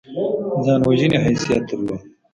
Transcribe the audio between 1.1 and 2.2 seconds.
حیثیت درلود.